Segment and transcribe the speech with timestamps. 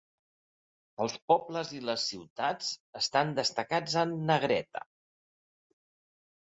[1.03, 4.85] Els pobles i les ciutats estan destacats en negreta.